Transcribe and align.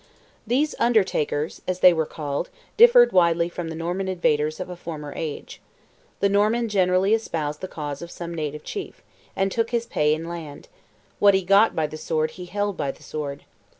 These 0.47 0.73
"Undertakers," 0.79 1.61
as 1.67 1.81
they 1.81 1.93
were 1.93 2.07
called, 2.07 2.49
differed 2.75 3.11
widely 3.11 3.49
from 3.49 3.67
the 3.69 3.75
Norman 3.75 4.07
invaders 4.07 4.59
of 4.59 4.67
a 4.67 4.75
former 4.75 5.13
age. 5.15 5.61
The 6.21 6.27
Norman 6.27 6.69
generally 6.69 7.13
espoused 7.13 7.61
the 7.61 7.67
cause 7.67 8.01
of 8.01 8.09
some 8.09 8.33
native 8.33 8.63
chief, 8.63 9.03
and 9.35 9.51
took 9.51 9.69
his 9.69 9.85
pay 9.85 10.15
in 10.15 10.27
land; 10.27 10.67
what 11.19 11.35
he 11.35 11.43
got 11.43 11.75
by 11.75 11.85
the 11.85 11.97
sword 11.97 12.31
he 12.31 12.45
held 12.45 12.75
by 12.77 12.89
the 12.89 13.03
sword. 13.03 13.43